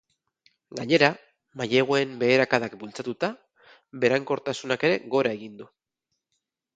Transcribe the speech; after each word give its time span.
Gainera, 0.77 1.09
maileguen 1.61 2.15
beherakadak 2.23 2.73
bultzatuta, 2.83 3.29
berankortasunak 4.05 4.87
ere 4.89 4.97
gora 5.17 5.35
egin 5.39 5.61
du. 5.61 5.69